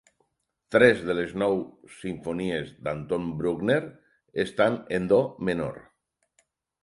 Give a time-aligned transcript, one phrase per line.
[0.75, 1.59] Tres de les nous
[1.97, 3.77] simfonies d'Anton Bruckner
[4.45, 5.19] estan en do
[5.51, 5.77] menor.